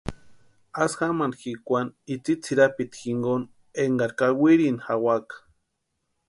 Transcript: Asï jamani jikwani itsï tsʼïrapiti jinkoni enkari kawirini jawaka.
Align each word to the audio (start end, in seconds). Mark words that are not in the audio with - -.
Asï 0.81 0.95
jamani 0.99 1.37
jikwani 1.41 1.95
itsï 2.13 2.33
tsʼïrapiti 2.43 2.97
jinkoni 3.03 3.49
enkari 3.81 4.17
kawirini 4.19 4.83
jawaka. 4.85 5.35